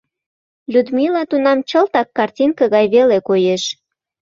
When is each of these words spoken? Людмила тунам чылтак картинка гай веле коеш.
Людмила 0.73 1.23
тунам 1.31 1.59
чылтак 1.69 2.07
картинка 2.17 2.65
гай 2.75 2.85
веле 2.93 3.17
коеш. 3.27 3.63